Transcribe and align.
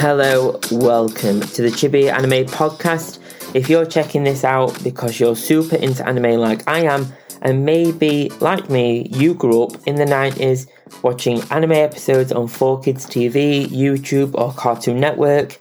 Hello, 0.00 0.58
welcome 0.72 1.42
to 1.42 1.60
the 1.60 1.68
Chibi 1.68 2.10
Anime 2.10 2.46
Podcast. 2.46 3.18
If 3.54 3.68
you're 3.68 3.84
checking 3.84 4.24
this 4.24 4.44
out 4.44 4.82
because 4.82 5.20
you're 5.20 5.36
super 5.36 5.76
into 5.76 6.08
anime 6.08 6.40
like 6.40 6.66
I 6.66 6.84
am, 6.84 7.12
and 7.42 7.66
maybe, 7.66 8.30
like 8.40 8.70
me, 8.70 9.08
you 9.10 9.34
grew 9.34 9.64
up 9.64 9.72
in 9.86 9.96
the 9.96 10.06
90s 10.06 10.68
watching 11.02 11.42
anime 11.50 11.72
episodes 11.72 12.32
on 12.32 12.46
4Kids 12.48 13.06
TV, 13.08 13.66
YouTube, 13.66 14.34
or 14.36 14.54
Cartoon 14.54 15.00
Network, 15.00 15.60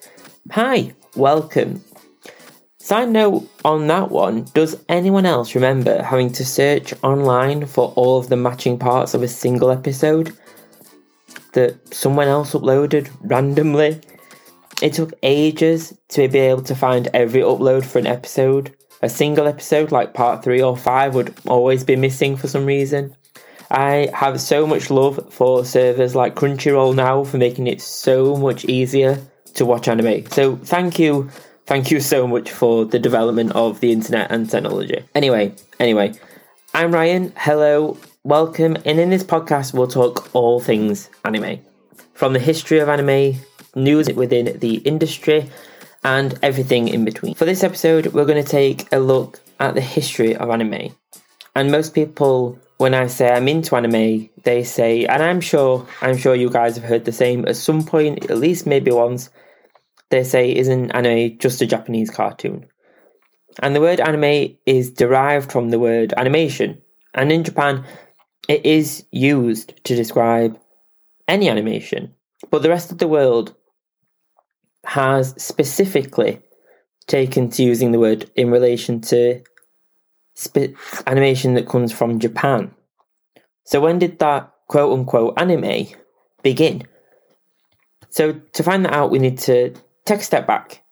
hi, 0.50 0.94
welcome. 1.18 1.84
Side 2.78 3.10
note 3.10 3.46
on 3.66 3.88
that 3.88 4.10
one, 4.10 4.46
does 4.54 4.82
anyone 4.88 5.26
else 5.26 5.54
remember 5.54 6.02
having 6.02 6.32
to 6.32 6.46
search 6.46 6.94
online 7.04 7.66
for 7.66 7.92
all 7.98 8.18
of 8.18 8.30
the 8.30 8.38
matching 8.38 8.80
parts 8.80 9.14
of 9.14 9.22
a 9.22 9.28
single 9.28 9.70
episode 9.70 10.32
that 11.52 11.94
someone 11.94 12.30
else 12.30 12.54
uploaded 12.54 13.10
randomly? 13.20 14.00
It 14.82 14.94
took 14.94 15.14
ages 15.24 15.94
to 16.10 16.28
be 16.30 16.40
able 16.40 16.64
to 16.64 16.76
find 16.76 17.10
every 17.14 17.42
upload 17.42 17.86
for 17.86 18.00
an 18.00 18.08
episode. 18.08 18.74
A 19.02 19.10
single 19.10 19.48
episode, 19.48 19.92
like 19.92 20.14
part 20.14 20.44
three 20.44 20.62
or 20.62 20.78
five, 20.78 21.16
would 21.16 21.34
always 21.48 21.84
be 21.84 21.96
missing 21.96 22.38
for 22.38 22.48
some 22.48 22.66
reason. 22.66 23.16
I 23.72 24.10
have 24.14 24.42
so 24.42 24.66
much 24.66 24.90
love 24.90 25.32
for 25.32 25.64
servers 25.64 26.16
like 26.16 26.36
Crunchyroll 26.36 26.96
now 26.96 27.24
for 27.24 27.38
making 27.38 27.68
it 27.68 27.82
so 27.82 28.36
much 28.36 28.66
easier 28.66 29.22
to 29.56 29.66
watch 29.66 29.88
anime. 29.88 30.26
So 30.28 30.56
thank 30.56 30.98
you, 30.98 31.30
thank 31.66 31.92
you 31.92 32.00
so 32.00 32.26
much 32.26 32.50
for 32.50 32.86
the 32.86 33.00
development 33.00 33.52
of 33.54 33.80
the 33.80 33.92
internet 33.92 34.32
and 34.32 34.50
technology. 34.50 35.04
Anyway, 35.14 35.54
anyway, 35.80 36.14
I'm 36.74 36.92
Ryan. 36.94 37.34
Hello, 37.36 37.98
welcome. 38.24 38.76
And 38.86 39.00
in 39.00 39.10
this 39.10 39.24
podcast, 39.24 39.74
we'll 39.74 39.88
talk 39.88 40.34
all 40.34 40.60
things 40.60 41.10
anime. 41.24 41.60
From 42.14 42.34
the 42.34 42.40
history 42.40 42.80
of 42.80 42.90
anime, 42.90 43.36
news 43.76 44.10
within 44.14 44.60
the 44.60 44.76
industry, 44.78 45.50
and 46.04 46.38
everything 46.42 46.88
in 46.88 47.06
between. 47.06 47.36
For 47.36 47.46
this 47.46 47.64
episode, 47.64 48.08
we're 48.08 48.26
going 48.26 48.44
to 48.44 48.50
take 48.50 48.92
a 48.92 49.00
look 49.00 49.42
at 49.60 49.76
the 49.76 49.82
history 49.82 50.36
of 50.36 50.50
anime. 50.50 50.96
And 51.56 51.72
most 51.72 51.94
people, 51.94 52.58
when 52.78 52.94
I 52.94 53.08
say 53.08 53.32
I'm 53.32 53.48
into 53.48 53.76
anime, 53.76 54.30
they 54.44 54.64
say, 54.64 55.06
and 55.06 55.22
I'm 55.22 55.42
sure, 55.42 55.86
I'm 56.02 56.18
sure 56.18 56.36
you 56.36 56.50
guys 56.50 56.76
have 56.76 56.86
heard 56.86 57.06
the 57.06 57.12
same 57.12 57.48
at 57.48 57.58
some 57.58 57.84
point, 57.84 58.30
at 58.30 58.38
least 58.38 58.66
maybe 58.66 58.92
once, 58.92 59.30
they 60.10 60.24
say, 60.24 60.56
isn't 60.56 60.92
anime 60.92 61.38
just 61.38 61.62
a 61.62 61.66
Japanese 61.66 62.10
cartoon? 62.10 62.66
And 63.62 63.76
the 63.76 63.82
word 63.82 64.00
anime 64.00 64.56
is 64.66 64.92
derived 64.92 65.52
from 65.52 65.70
the 65.70 65.80
word 65.80 66.14
animation. 66.16 66.82
And 67.14 67.32
in 67.32 67.44
Japan, 67.44 67.86
it 68.48 68.66
is 68.66 69.06
used 69.12 69.74
to 69.84 69.96
describe 69.96 70.58
any 71.28 71.50
animation. 71.50 72.16
But 72.50 72.62
the 72.62 72.70
rest 72.70 72.92
of 72.92 73.00
the 73.00 73.08
world 73.08 73.54
has 74.90 75.36
specifically 75.38 76.42
taken 77.06 77.48
to 77.52 77.64
using 77.64 77.92
the 77.92 78.00
word 78.00 78.30
in 78.36 78.50
relation 78.50 79.00
to 79.00 79.40
sp- 80.34 80.74
animation 81.06 81.54
that 81.54 81.68
comes 81.68 81.92
from 81.92 82.20
Japan. 82.20 82.72
So, 83.66 83.82
when 83.82 84.00
did 84.00 84.18
that 84.18 84.52
quote 84.68 84.92
unquote 84.92 85.36
anime 85.38 85.88
begin? 86.42 86.88
So, 88.10 88.34
to 88.34 88.64
find 88.64 88.84
that 88.86 88.94
out, 88.94 89.12
we 89.12 89.20
need 89.20 89.38
to 89.40 89.76
take 90.06 90.22
a 90.22 90.24
step 90.24 90.48
back, 90.48 90.84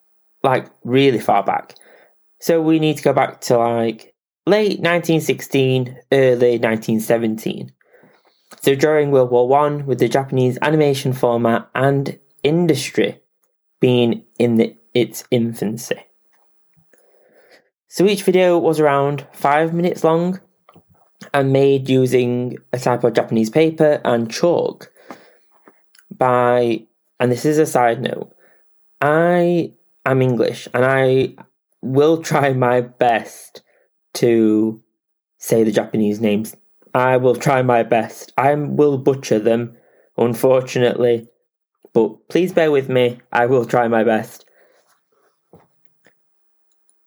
like 0.44 0.68
really 0.84 1.20
far 1.20 1.44
back. 1.44 1.74
So, 2.40 2.62
we 2.62 2.78
need 2.78 2.98
to 2.98 3.04
go 3.04 3.14
back 3.14 3.42
to 3.42 3.58
like 3.58 4.14
late 4.46 4.80
1916, 4.80 5.98
early 6.12 6.60
1917. 6.60 7.72
So, 8.62 8.76
during 8.76 9.10
World 9.10 9.32
War 9.32 9.48
One, 9.48 9.88
with 9.88 9.98
the 9.98 10.08
Japanese 10.08 10.60
animation 10.62 11.14
format 11.14 11.68
and 11.74 12.20
industry 12.44 13.22
being 13.80 14.24
in 14.40 14.56
the, 14.56 14.76
its 14.94 15.24
infancy. 15.32 16.06
So 17.88 18.06
each 18.06 18.24
video 18.24 18.58
was 18.58 18.80
around 18.80 19.26
five 19.34 19.74
minutes 19.74 20.04
long 20.04 20.40
and 21.34 21.54
made 21.54 21.90
using 21.90 22.58
a 22.74 22.80
type 22.80 23.04
of 23.04 23.14
Japanese 23.14 23.50
paper 23.50 24.02
and 24.04 24.32
chalk 24.32 24.92
by, 26.16 26.84
and 27.20 27.32
this 27.32 27.46
is 27.46 27.58
a 27.58 27.66
side 27.66 28.02
note, 28.02 28.34
I 29.02 29.74
am 30.06 30.22
English 30.22 30.68
and 30.74 30.86
I 30.86 31.36
will 31.82 32.22
try 32.22 32.54
my 32.54 32.82
best 32.82 33.62
to 34.16 34.82
say 35.38 35.64
the 35.64 35.72
Japanese 35.72 36.20
names. 36.20 36.56
I 36.94 37.18
will 37.18 37.36
try 37.36 37.62
my 37.62 37.84
best. 37.84 38.34
I 38.38 38.54
will 38.56 38.98
butcher 38.98 39.40
them, 39.40 39.78
unfortunately, 40.18 41.28
but 41.98 42.30
please 42.30 42.54
bear 42.54 42.70
with 42.70 42.90
me, 42.90 43.18
I 43.32 43.48
will 43.48 43.66
try 43.66 43.88
my 43.88 44.04
best. 44.04 44.46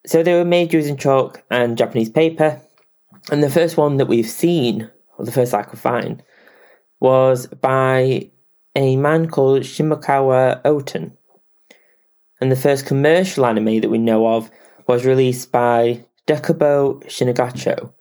So 0.04 0.24
they 0.24 0.34
were 0.34 0.44
made 0.44 0.72
using 0.72 0.96
chalk 0.96 1.44
and 1.48 1.78
Japanese 1.78 2.10
paper, 2.10 2.60
and 3.30 3.40
the 3.40 3.48
first 3.48 3.76
one 3.76 3.98
that 3.98 4.08
we've 4.08 4.28
seen, 4.28 4.90
or 5.16 5.24
the 5.24 5.30
first 5.30 5.54
I 5.54 5.62
could 5.62 5.78
find, 5.78 6.24
was 6.98 7.46
by 7.46 8.32
a 8.74 8.96
man 8.96 9.28
called 9.28 9.62
Shimokawa 9.62 10.60
Oten. 10.62 11.12
And 12.40 12.50
the 12.50 12.56
first 12.56 12.84
commercial 12.84 13.46
anime 13.46 13.82
that 13.82 13.90
we 13.90 13.98
know 13.98 14.26
of 14.26 14.50
was 14.88 15.04
released 15.04 15.52
by 15.52 16.04
Dekubo 16.26 17.04
Shinagacho, 17.04 17.92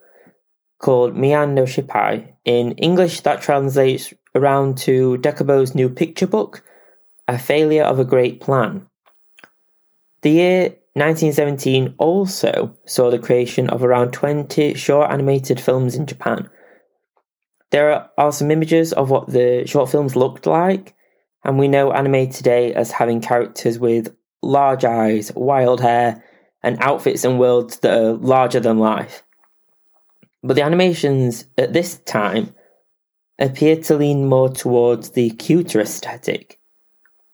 called 0.80 1.16
Mian 1.16 1.54
no 1.54 1.66
Shippai. 1.66 2.34
In 2.46 2.72
English, 2.72 3.22
that 3.22 3.44
translates 3.44 4.12
around 4.34 4.80
to 4.80 5.20
Dekubo's 5.20 5.76
new 5.76 5.88
picture 5.88 6.26
book, 6.26 6.64
a 7.30 7.38
failure 7.38 7.84
of 7.84 8.00
a 8.00 8.06
great 8.06 8.42
plan. 8.42 8.88
The 10.24 10.32
year 10.32 10.62
1917 10.96 11.94
also 12.00 12.76
saw 12.86 13.12
the 13.12 13.20
creation 13.20 13.70
of 13.70 13.84
around 13.84 14.12
20 14.12 14.74
short 14.74 15.12
animated 15.12 15.62
films 15.62 15.96
in 15.96 16.08
Japan. 16.08 16.50
There 17.70 18.10
are 18.18 18.32
some 18.32 18.50
images 18.50 18.94
of 18.94 19.12
what 19.12 19.28
the 19.28 19.64
short 19.68 19.92
films 19.92 20.16
looked 20.16 20.48
like, 20.48 20.96
and 21.44 21.60
we 21.60 21.68
know 21.68 21.92
anime 21.92 22.32
today 22.32 22.74
as 22.74 22.92
having 22.92 23.22
characters 23.22 23.78
with 23.78 24.14
large 24.42 24.84
eyes, 24.84 25.32
wild 25.36 25.82
hair, 25.82 26.24
and 26.64 26.82
outfits 26.82 27.24
and 27.24 27.40
worlds 27.40 27.78
that 27.80 27.96
are 27.96 28.14
larger 28.14 28.60
than 28.60 28.80
life. 28.80 29.22
But 30.42 30.56
the 30.56 30.64
animations 30.64 31.46
at 31.60 31.74
this 31.74 31.98
time 32.00 32.56
appear 33.38 33.76
to 33.84 33.98
lean 33.98 34.28
more 34.28 34.50
towards 34.50 35.12
the 35.12 35.30
cuter 35.30 35.80
aesthetic, 35.80 36.59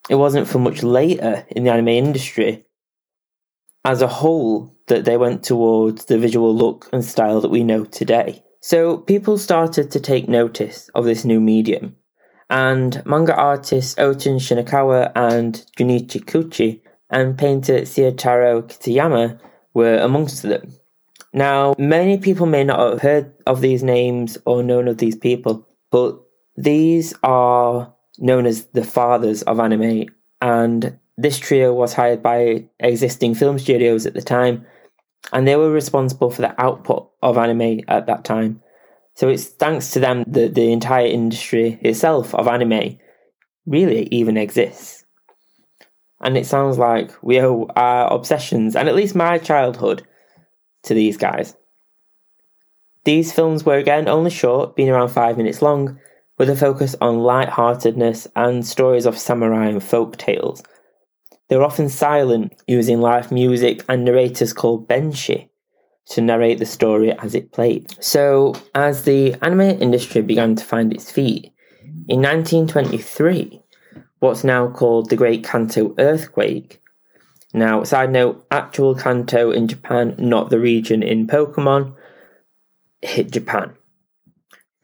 it 0.09 0.15
wasn't 0.15 0.47
for 0.47 0.59
much 0.59 0.83
later 0.83 1.45
in 1.49 1.63
the 1.63 1.71
anime 1.71 1.89
industry 1.89 2.65
as 3.83 4.01
a 4.01 4.07
whole 4.07 4.75
that 4.87 5.05
they 5.05 5.17
went 5.17 5.43
towards 5.43 6.05
the 6.05 6.17
visual 6.17 6.55
look 6.55 6.89
and 6.91 7.03
style 7.03 7.41
that 7.41 7.51
we 7.51 7.63
know 7.63 7.85
today. 7.85 8.43
So 8.61 8.97
people 8.97 9.37
started 9.37 9.91
to 9.91 9.99
take 9.99 10.27
notice 10.27 10.89
of 10.95 11.05
this 11.05 11.23
new 11.23 11.39
medium, 11.39 11.95
and 12.49 13.03
manga 13.05 13.35
artists 13.35 13.95
Oten 13.95 14.37
Shimokawa 14.37 15.11
and 15.15 15.63
Junichi 15.77 16.23
Kouchi 16.23 16.81
and 17.09 17.37
painter 17.37 17.81
Seitaro 17.81 18.63
Kitayama 18.63 19.39
were 19.73 19.97
amongst 19.97 20.41
them. 20.43 20.73
Now, 21.33 21.75
many 21.77 22.17
people 22.17 22.45
may 22.45 22.63
not 22.63 22.79
have 22.79 23.01
heard 23.01 23.33
of 23.45 23.61
these 23.61 23.83
names 23.83 24.37
or 24.45 24.63
known 24.63 24.87
of 24.87 24.97
these 24.97 25.15
people, 25.15 25.67
but 25.91 26.19
these 26.55 27.13
are 27.23 27.93
known 28.19 28.45
as 28.45 28.65
the 28.67 28.83
fathers 28.83 29.41
of 29.43 29.59
anime, 29.59 30.05
and 30.41 30.97
this 31.17 31.39
trio 31.39 31.73
was 31.73 31.93
hired 31.93 32.21
by 32.21 32.65
existing 32.79 33.35
film 33.35 33.57
studios 33.57 34.05
at 34.05 34.13
the 34.13 34.21
time, 34.21 34.65
and 35.31 35.47
they 35.47 35.55
were 35.55 35.71
responsible 35.71 36.29
for 36.29 36.41
the 36.41 36.61
output 36.61 37.09
of 37.21 37.37
anime 37.37 37.81
at 37.87 38.05
that 38.07 38.25
time. 38.25 38.61
So 39.15 39.29
it's 39.29 39.45
thanks 39.45 39.91
to 39.91 39.99
them 39.99 40.23
that 40.27 40.55
the 40.55 40.71
entire 40.71 41.07
industry 41.07 41.79
itself 41.81 42.35
of 42.35 42.47
anime 42.47 42.97
really 43.65 44.07
even 44.11 44.37
exists. 44.37 45.05
And 46.21 46.37
it 46.37 46.45
sounds 46.45 46.77
like 46.77 47.11
we 47.23 47.39
owe 47.39 47.69
our 47.75 48.11
obsessions, 48.11 48.75
and 48.75 48.89
at 48.89 48.95
least 48.95 49.15
my 49.15 49.37
childhood, 49.37 50.05
to 50.83 50.93
these 50.93 51.17
guys. 51.17 51.55
These 53.05 53.31
films 53.31 53.63
were 53.65 53.77
again 53.77 54.07
only 54.07 54.31
short, 54.31 54.75
being 54.75 54.89
around 54.89 55.09
five 55.09 55.37
minutes 55.37 55.61
long, 55.61 55.99
with 56.37 56.49
a 56.49 56.55
focus 56.55 56.95
on 57.01 57.19
light-heartedness 57.19 58.27
and 58.35 58.65
stories 58.65 59.05
of 59.05 59.17
samurai 59.17 59.67
and 59.67 59.83
folk 59.83 60.17
tales. 60.17 60.63
They 61.47 61.57
were 61.57 61.63
often 61.63 61.89
silent, 61.89 62.53
using 62.67 62.99
live 62.99 63.31
music 63.31 63.83
and 63.87 64.03
narrators 64.03 64.51
called 64.51 64.87
benshi 64.87 65.49
to 66.07 66.21
narrate 66.21 66.59
the 66.59 66.65
story 66.65 67.11
as 67.19 67.35
it 67.35 67.51
played. 67.51 67.95
So, 68.03 68.55
as 68.73 69.03
the 69.03 69.35
anime 69.41 69.61
industry 69.61 70.21
began 70.21 70.55
to 70.55 70.65
find 70.65 70.93
its 70.93 71.11
feet, 71.11 71.51
in 72.07 72.21
1923, 72.21 73.61
what's 74.19 74.43
now 74.43 74.67
called 74.67 75.09
the 75.09 75.15
Great 75.15 75.43
Kanto 75.43 75.95
Earthquake. 75.97 76.81
Now, 77.53 77.83
side 77.83 78.11
note, 78.11 78.45
actual 78.51 78.95
Kanto 78.95 79.51
in 79.51 79.67
Japan, 79.67 80.15
not 80.17 80.49
the 80.49 80.59
region 80.59 81.01
in 81.01 81.25
Pokemon, 81.25 81.95
hit 83.01 83.31
Japan. 83.31 83.74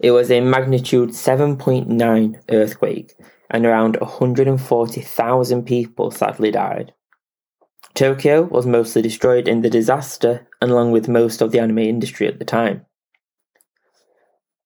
It 0.01 0.12
was 0.12 0.31
a 0.31 0.42
magnitude 0.42 1.12
7.9 1.12 2.42
earthquake, 2.50 3.13
and 3.51 3.65
around 3.68 3.98
140,000 3.98 5.63
people 5.63 6.09
sadly 6.09 6.50
died. 6.50 6.94
Tokyo 7.94 8.42
was 8.42 8.65
mostly 8.65 9.03
destroyed 9.03 9.48
in 9.48 9.62
the 9.62 9.69
disaster, 9.69 10.48
along 10.59 10.92
with 10.92 11.07
most 11.07 11.39
of 11.39 11.51
the 11.51 11.59
anime 11.59 11.80
industry 11.80 12.27
at 12.27 12.39
the 12.39 12.45
time. 12.45 12.86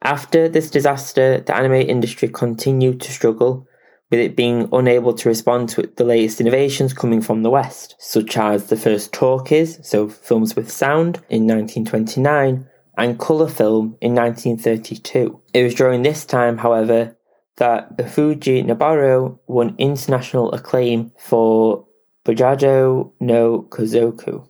After 0.01 0.47
this 0.47 0.69
disaster, 0.69 1.41
the 1.41 1.55
anime 1.55 1.73
industry 1.73 2.29
continued 2.29 3.01
to 3.01 3.11
struggle, 3.11 3.67
with 4.09 4.21
it 4.21 4.37
being 4.37 4.69
unable 4.71 5.13
to 5.15 5.27
respond 5.27 5.67
to 5.69 5.81
the 5.97 6.05
latest 6.05 6.39
innovations 6.39 6.93
coming 6.93 7.21
from 7.21 7.43
the 7.43 7.49
West, 7.49 7.95
such 7.99 8.37
as 8.37 8.67
the 8.67 8.77
first 8.77 9.11
talkies, 9.11 9.85
so 9.85 10.07
films 10.07 10.55
with 10.55 10.71
sound, 10.71 11.17
in 11.27 11.45
1929, 11.47 12.69
and 12.97 13.19
colour 13.19 13.47
film 13.47 13.97
in 14.01 14.15
1932. 14.15 15.41
It 15.53 15.63
was 15.63 15.75
during 15.75 16.01
this 16.01 16.25
time, 16.25 16.57
however, 16.57 17.17
that 17.57 17.97
Ofuji 17.97 18.65
Noburo 18.65 19.39
won 19.47 19.75
international 19.77 20.51
acclaim 20.53 21.11
for 21.17 21.87
Bujado 22.25 23.11
no 23.19 23.61
Kozoku, 23.69 24.47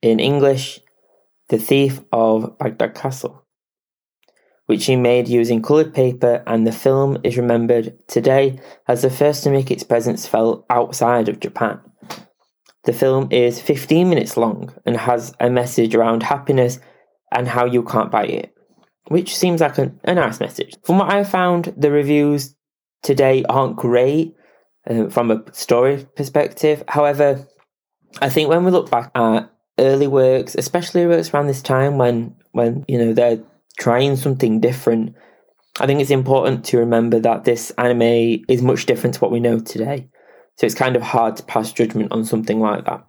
in 0.00 0.20
English, 0.20 0.80
The 1.48 1.58
Thief 1.58 2.00
of 2.12 2.56
Baghdad 2.58 2.94
Castle 2.94 3.44
which 4.70 4.86
he 4.86 4.94
made 4.94 5.26
using 5.26 5.60
coloured 5.60 5.92
paper, 5.92 6.44
and 6.46 6.64
the 6.64 6.70
film 6.70 7.18
is 7.24 7.36
remembered 7.36 7.92
today 8.06 8.56
as 8.86 9.02
the 9.02 9.10
first 9.10 9.42
to 9.42 9.50
make 9.50 9.68
its 9.68 9.82
presence 9.82 10.28
felt 10.28 10.64
outside 10.70 11.28
of 11.28 11.40
Japan. 11.40 11.80
The 12.84 12.92
film 12.92 13.26
is 13.32 13.60
15 13.60 14.08
minutes 14.08 14.36
long 14.36 14.72
and 14.86 14.96
has 14.96 15.34
a 15.40 15.50
message 15.50 15.96
around 15.96 16.22
happiness 16.22 16.78
and 17.30 17.48
how 17.48 17.64
you 17.64 17.82
can't 17.82 18.10
buy 18.10 18.24
it, 18.24 18.54
which 19.08 19.36
seems 19.36 19.60
like 19.60 19.78
a, 19.78 19.92
a 20.04 20.14
nice 20.14 20.40
message. 20.40 20.74
From 20.84 20.98
what 20.98 21.12
I 21.12 21.24
found, 21.24 21.72
the 21.76 21.90
reviews 21.90 22.54
today 23.02 23.44
aren't 23.48 23.76
great 23.76 24.34
uh, 24.88 25.08
from 25.08 25.30
a 25.30 25.42
story 25.52 26.06
perspective. 26.16 26.82
However, 26.88 27.46
I 28.20 28.28
think 28.28 28.48
when 28.48 28.64
we 28.64 28.70
look 28.70 28.90
back 28.90 29.10
at 29.14 29.50
early 29.78 30.06
works, 30.06 30.54
especially 30.54 31.06
works 31.06 31.32
around 31.32 31.46
this 31.46 31.62
time 31.62 31.98
when 31.98 32.36
when 32.52 32.84
you 32.88 32.98
know 32.98 33.12
they're 33.12 33.42
trying 33.78 34.16
something 34.16 34.60
different. 34.60 35.14
I 35.78 35.86
think 35.86 36.00
it's 36.00 36.10
important 36.10 36.64
to 36.66 36.78
remember 36.78 37.20
that 37.20 37.44
this 37.44 37.70
anime 37.78 38.44
is 38.48 38.60
much 38.60 38.86
different 38.86 39.14
to 39.14 39.20
what 39.20 39.30
we 39.30 39.40
know 39.40 39.60
today. 39.60 40.08
So 40.56 40.66
it's 40.66 40.74
kind 40.74 40.96
of 40.96 41.02
hard 41.02 41.36
to 41.36 41.42
pass 41.44 41.72
judgment 41.72 42.12
on 42.12 42.24
something 42.24 42.60
like 42.60 42.84
that. 42.84 43.04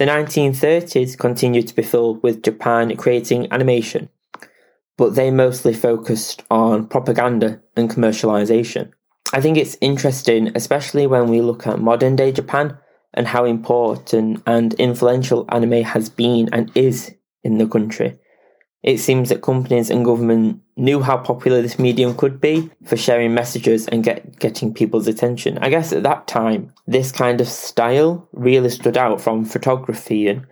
The 0.00 0.06
1930s 0.06 1.18
continued 1.18 1.68
to 1.68 1.74
be 1.74 1.82
filled 1.82 2.22
with 2.22 2.42
Japan 2.42 2.96
creating 2.96 3.52
animation, 3.52 4.08
but 4.96 5.14
they 5.14 5.30
mostly 5.30 5.74
focused 5.74 6.42
on 6.50 6.86
propaganda 6.86 7.60
and 7.76 7.90
commercialization. 7.90 8.92
I 9.34 9.42
think 9.42 9.58
it's 9.58 9.76
interesting, 9.82 10.52
especially 10.54 11.06
when 11.06 11.28
we 11.28 11.42
look 11.42 11.66
at 11.66 11.80
modern 11.80 12.16
day 12.16 12.32
Japan 12.32 12.78
and 13.12 13.26
how 13.26 13.44
important 13.44 14.42
and 14.46 14.72
influential 14.80 15.44
anime 15.50 15.82
has 15.82 16.08
been 16.08 16.48
and 16.50 16.72
is 16.74 17.14
in 17.44 17.58
the 17.58 17.68
country. 17.68 18.18
It 18.82 18.98
seems 18.98 19.28
that 19.28 19.42
companies 19.42 19.90
and 19.90 20.04
government 20.04 20.62
knew 20.76 21.02
how 21.02 21.18
popular 21.18 21.60
this 21.60 21.78
medium 21.78 22.16
could 22.16 22.40
be 22.40 22.70
for 22.84 22.96
sharing 22.96 23.34
messages 23.34 23.86
and 23.88 24.02
get, 24.02 24.38
getting 24.38 24.72
people's 24.72 25.06
attention. 25.06 25.58
I 25.58 25.68
guess 25.68 25.92
at 25.92 26.02
that 26.04 26.26
time, 26.26 26.72
this 26.86 27.12
kind 27.12 27.42
of 27.42 27.48
style 27.48 28.26
really 28.32 28.70
stood 28.70 28.96
out 28.96 29.20
from 29.20 29.44
photography 29.44 30.28
and 30.28 30.46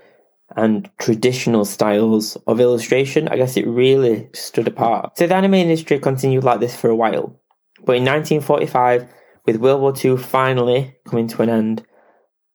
and 0.56 0.90
traditional 0.98 1.64
styles 1.64 2.36
of 2.46 2.60
illustration. 2.60 3.28
I 3.28 3.36
guess 3.36 3.56
it 3.56 3.66
really 3.66 4.28
stood 4.32 4.66
apart. 4.66 5.19
So 5.19 5.26
the 5.26 5.34
anime 5.34 5.54
industry 5.54 5.98
continued 5.98 6.42
like 6.42 6.60
this 6.60 6.74
for 6.74 6.88
a 6.88 6.96
while. 6.96 7.38
But 7.84 7.96
in 7.96 8.04
1945, 8.04 9.06
with 9.46 9.56
World 9.56 9.81
War 9.81 9.94
II 10.02 10.16
finally 10.16 10.96
coming 11.06 11.28
to 11.28 11.42
an 11.42 11.50
end, 11.50 11.86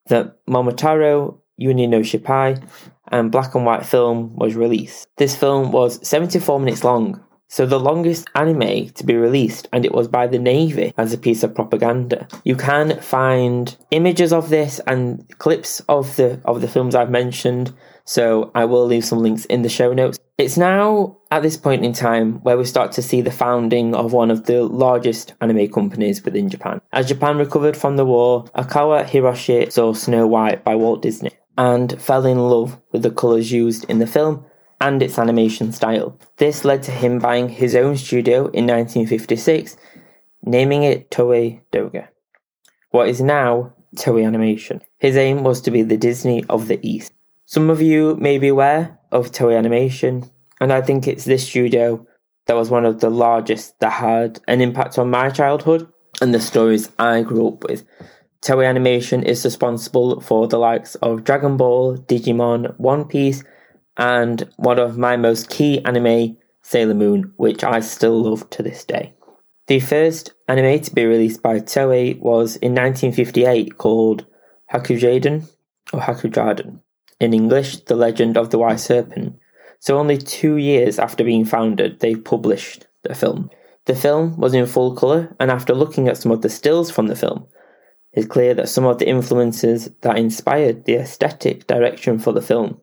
the 0.07 0.35
Momotaro 0.49 1.39
Union 1.57 1.91
no 1.91 1.99
Shippai 1.99 2.61
and 3.09 3.31
black 3.31 3.55
and 3.55 3.65
white 3.65 3.85
film 3.85 4.35
was 4.35 4.55
released. 4.55 5.07
This 5.17 5.35
film 5.35 5.71
was 5.71 6.05
74 6.07 6.59
minutes 6.59 6.83
long, 6.83 7.23
so 7.53 7.67
the 7.67 7.79
longest 7.79 8.27
anime 8.33 8.89
to 8.89 9.05
be 9.05 9.15
released, 9.15 9.67
and 9.71 9.85
it 9.85 9.93
was 9.93 10.07
by 10.07 10.25
the 10.25 10.39
Navy 10.39 10.91
as 10.97 11.13
a 11.13 11.19
piece 11.19 11.43
of 11.43 11.53
propaganda. 11.53 12.27
You 12.43 12.55
can 12.55 12.99
find 12.99 13.77
images 13.91 14.33
of 14.33 14.49
this 14.49 14.79
and 14.87 15.23
clips 15.37 15.79
of 15.81 16.15
the 16.15 16.41
of 16.45 16.61
the 16.61 16.67
films 16.67 16.95
I've 16.95 17.11
mentioned, 17.11 17.71
so 18.05 18.51
I 18.55 18.65
will 18.65 18.87
leave 18.87 19.05
some 19.05 19.19
links 19.19 19.45
in 19.45 19.61
the 19.61 19.69
show 19.69 19.93
notes. 19.93 20.17
It's 20.39 20.57
now 20.57 21.19
at 21.29 21.43
this 21.43 21.55
point 21.55 21.85
in 21.85 21.93
time 21.93 22.39
where 22.41 22.57
we 22.57 22.65
start 22.65 22.91
to 22.93 23.03
see 23.03 23.21
the 23.21 23.31
founding 23.31 23.93
of 23.93 24.13
one 24.13 24.31
of 24.31 24.45
the 24.45 24.63
largest 24.63 25.35
anime 25.39 25.67
companies 25.67 26.23
within 26.25 26.49
Japan. 26.49 26.81
As 26.91 27.07
Japan 27.07 27.37
recovered 27.37 27.77
from 27.77 27.97
the 27.97 28.05
war, 28.05 28.45
Okawa 28.55 29.05
Hiroshi 29.05 29.71
saw 29.71 29.93
Snow 29.93 30.25
White 30.25 30.63
by 30.63 30.73
Walt 30.73 31.03
Disney 31.03 31.29
and 31.57 32.01
fell 32.01 32.25
in 32.25 32.37
love 32.37 32.79
with 32.91 33.03
the 33.03 33.11
colours 33.11 33.51
used 33.51 33.85
in 33.89 33.99
the 33.99 34.07
film 34.07 34.45
and 34.81 35.01
its 35.01 35.17
animation 35.17 35.71
style. 35.71 36.19
This 36.37 36.65
led 36.65 36.83
to 36.83 36.91
him 36.91 37.19
buying 37.19 37.49
his 37.49 37.75
own 37.75 37.95
studio 37.97 38.47
in 38.47 38.67
1956, 38.67 39.77
naming 40.43 40.83
it 40.83 41.09
Toei 41.09 41.61
Doga, 41.71 42.07
what 42.91 43.07
is 43.07 43.21
now 43.21 43.73
Toei 43.95 44.25
Animation. 44.25 44.81
His 44.97 45.15
aim 45.15 45.43
was 45.43 45.61
to 45.61 45.71
be 45.71 45.83
the 45.83 45.97
Disney 45.97 46.43
of 46.49 46.67
the 46.67 46.79
East. 46.81 47.13
Some 47.45 47.69
of 47.69 47.81
you 47.81 48.15
may 48.15 48.37
be 48.37 48.49
aware 48.49 48.99
of 49.11 49.31
Toei 49.31 49.57
Animation, 49.57 50.29
and 50.59 50.73
I 50.73 50.81
think 50.81 51.07
it's 51.07 51.25
this 51.25 51.47
studio 51.47 52.05
that 52.47 52.55
was 52.55 52.69
one 52.69 52.85
of 52.85 52.99
the 52.99 53.09
largest 53.09 53.79
that 53.79 53.93
had 53.93 54.39
an 54.47 54.59
impact 54.59 54.97
on 54.97 55.09
my 55.09 55.29
childhood 55.29 55.87
and 56.21 56.33
the 56.33 56.41
stories 56.41 56.91
I 56.99 57.21
grew 57.21 57.47
up 57.47 57.63
with. 57.63 57.85
Toei 58.43 58.67
Animation 58.67 59.23
is 59.23 59.45
responsible 59.45 60.19
for 60.19 60.49
the 60.49 60.57
likes 60.57 60.95
of 60.95 61.23
Dragon 61.23 61.55
Ball, 61.55 61.95
Digimon, 61.95 62.77
One 62.77 63.05
Piece, 63.05 63.41
and 63.95 64.49
one 64.57 64.79
of 64.79 64.97
my 64.97 65.15
most 65.15 65.49
key 65.49 65.81
anime, 65.85 66.35
Sailor 66.61 66.93
Moon, 66.93 67.31
which 67.37 67.63
I 67.63 67.79
still 67.79 68.21
love 68.21 68.49
to 68.49 68.61
this 68.61 68.83
day. 68.83 69.13
The 69.67 69.79
first 69.79 70.33
anime 70.49 70.81
to 70.81 70.93
be 70.93 71.05
released 71.05 71.41
by 71.41 71.61
Toei 71.61 72.19
was 72.19 72.57
in 72.57 72.75
1958 72.75 73.77
called 73.77 74.25
Hakujaden 74.73 75.49
or 75.93 76.01
Hakujaden. 76.01 76.81
In 77.21 77.33
English, 77.33 77.77
The 77.85 77.95
Legend 77.95 78.35
of 78.35 78.49
the 78.49 78.59
White 78.59 78.81
Serpent. 78.81 79.39
So 79.79 79.97
only 79.97 80.17
two 80.17 80.57
years 80.57 80.99
after 80.99 81.23
being 81.23 81.45
founded, 81.45 82.01
they 82.01 82.15
published 82.15 82.87
the 83.03 83.15
film. 83.15 83.49
The 83.85 83.95
film 83.95 84.35
was 84.35 84.53
in 84.53 84.65
full 84.65 84.97
colour, 84.97 85.33
and 85.39 85.49
after 85.49 85.73
looking 85.73 86.09
at 86.09 86.17
some 86.17 86.33
of 86.33 86.41
the 86.41 86.49
stills 86.49 86.91
from 86.91 87.07
the 87.07 87.15
film, 87.15 87.47
it's 88.13 88.27
clear 88.27 88.53
that 88.53 88.69
some 88.69 88.85
of 88.85 88.99
the 88.99 89.07
influences 89.07 89.89
that 90.01 90.17
inspired 90.17 90.85
the 90.85 90.95
aesthetic 90.95 91.67
direction 91.67 92.19
for 92.19 92.31
the 92.31 92.41
film. 92.41 92.79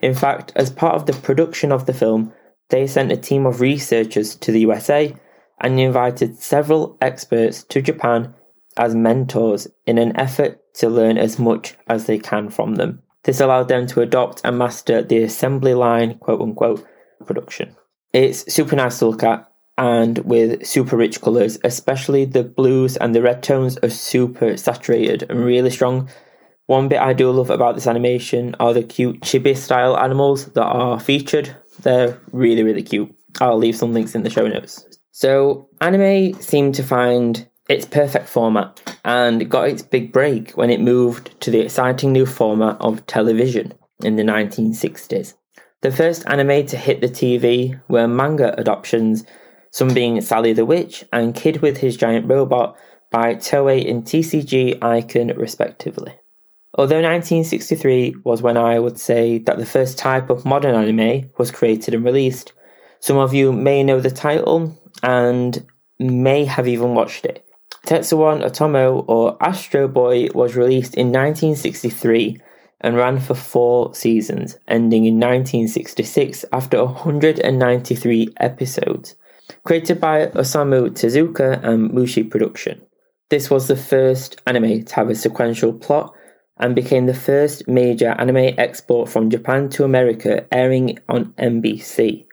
In 0.00 0.14
fact, 0.14 0.52
as 0.54 0.70
part 0.70 0.94
of 0.94 1.06
the 1.06 1.14
production 1.14 1.72
of 1.72 1.86
the 1.86 1.94
film, 1.94 2.32
they 2.68 2.86
sent 2.86 3.12
a 3.12 3.16
team 3.16 3.46
of 3.46 3.60
researchers 3.60 4.36
to 4.36 4.52
the 4.52 4.60
USA 4.60 5.16
and 5.60 5.80
invited 5.80 6.38
several 6.38 6.98
experts 7.00 7.62
to 7.64 7.80
Japan 7.80 8.34
as 8.76 8.94
mentors 8.94 9.68
in 9.86 9.96
an 9.96 10.14
effort 10.16 10.60
to 10.74 10.88
learn 10.90 11.16
as 11.16 11.38
much 11.38 11.74
as 11.86 12.04
they 12.04 12.18
can 12.18 12.50
from 12.50 12.74
them. 12.74 13.02
This 13.22 13.40
allowed 13.40 13.68
them 13.68 13.86
to 13.88 14.02
adopt 14.02 14.42
and 14.44 14.58
master 14.58 15.02
the 15.02 15.22
assembly 15.22 15.72
line, 15.72 16.18
quote 16.18 16.42
unquote, 16.42 16.86
production. 17.24 17.74
It's 18.12 18.52
super 18.52 18.76
nice 18.76 18.98
to 18.98 19.06
look 19.06 19.22
at, 19.22 19.50
and 19.78 20.18
with 20.18 20.66
super 20.66 20.96
rich 20.96 21.20
colours, 21.20 21.58
especially 21.64 22.24
the 22.24 22.42
blues 22.42 22.96
and 22.96 23.14
the 23.14 23.22
red 23.22 23.42
tones 23.42 23.76
are 23.78 23.90
super 23.90 24.56
saturated 24.56 25.24
and 25.28 25.44
really 25.44 25.70
strong. 25.70 26.08
One 26.66 26.88
bit 26.88 27.00
I 27.00 27.12
do 27.12 27.30
love 27.30 27.50
about 27.50 27.74
this 27.74 27.86
animation 27.86 28.56
are 28.58 28.72
the 28.72 28.82
cute 28.82 29.20
chibi 29.20 29.56
style 29.56 29.96
animals 29.96 30.46
that 30.46 30.64
are 30.64 30.98
featured. 30.98 31.54
They're 31.82 32.18
really, 32.32 32.62
really 32.62 32.82
cute. 32.82 33.14
I'll 33.40 33.58
leave 33.58 33.76
some 33.76 33.92
links 33.92 34.14
in 34.14 34.22
the 34.22 34.30
show 34.30 34.48
notes. 34.48 34.86
So, 35.12 35.68
anime 35.80 36.34
seemed 36.40 36.74
to 36.76 36.82
find 36.82 37.48
its 37.68 37.86
perfect 37.86 38.28
format 38.28 38.80
and 39.04 39.50
got 39.50 39.68
its 39.68 39.82
big 39.82 40.12
break 40.12 40.52
when 40.52 40.70
it 40.70 40.80
moved 40.80 41.38
to 41.40 41.50
the 41.50 41.60
exciting 41.60 42.12
new 42.12 42.26
format 42.26 42.76
of 42.80 43.06
television 43.06 43.74
in 44.02 44.16
the 44.16 44.22
1960s. 44.22 45.34
The 45.82 45.92
first 45.92 46.24
anime 46.26 46.66
to 46.66 46.76
hit 46.76 47.00
the 47.00 47.08
TV 47.08 47.80
were 47.88 48.08
manga 48.08 48.58
adoptions 48.58 49.24
some 49.76 49.92
being 49.92 50.18
Sally 50.22 50.54
the 50.54 50.64
Witch 50.64 51.04
and 51.12 51.34
Kid 51.34 51.60
with 51.60 51.76
His 51.76 51.98
Giant 51.98 52.26
Robot 52.26 52.78
by 53.10 53.34
Toei 53.34 53.86
and 53.86 54.04
TCG 54.04 54.82
Icon, 54.82 55.36
respectively. 55.36 56.14
Although 56.72 57.02
1963 57.02 58.14
was 58.24 58.40
when 58.40 58.56
I 58.56 58.78
would 58.78 58.98
say 58.98 59.36
that 59.40 59.58
the 59.58 59.66
first 59.66 59.98
type 59.98 60.30
of 60.30 60.46
modern 60.46 60.74
anime 60.74 61.30
was 61.36 61.50
created 61.50 61.92
and 61.92 62.06
released, 62.06 62.54
some 63.00 63.18
of 63.18 63.34
you 63.34 63.52
may 63.52 63.82
know 63.82 64.00
the 64.00 64.10
title 64.10 64.80
and 65.02 65.66
may 65.98 66.46
have 66.46 66.66
even 66.66 66.94
watched 66.94 67.26
it. 67.26 67.46
Tetsuwan 67.84 68.42
Atomu 68.42 69.04
or 69.06 69.36
Astro 69.42 69.88
Boy 69.88 70.28
was 70.32 70.56
released 70.56 70.94
in 70.94 71.08
1963 71.08 72.40
and 72.80 72.96
ran 72.96 73.20
for 73.20 73.34
four 73.34 73.94
seasons, 73.94 74.56
ending 74.66 75.04
in 75.04 75.16
1966 75.16 76.46
after 76.50 76.82
193 76.82 78.28
episodes 78.40 79.16
created 79.66 80.00
by 80.00 80.26
Osamu 80.28 80.90
Tezuka 80.90 81.62
and 81.62 81.90
Mushi 81.90 82.30
Production. 82.30 82.80
This 83.28 83.50
was 83.50 83.66
the 83.66 83.76
first 83.76 84.40
anime 84.46 84.84
to 84.84 84.94
have 84.94 85.10
a 85.10 85.14
sequential 85.14 85.72
plot 85.72 86.14
and 86.58 86.74
became 86.74 87.06
the 87.06 87.14
first 87.14 87.66
major 87.66 88.10
anime 88.10 88.54
export 88.56 89.08
from 89.10 89.28
Japan 89.28 89.68
to 89.70 89.84
America, 89.84 90.46
airing 90.52 90.98
on 91.08 91.32
NBC. 91.32 92.24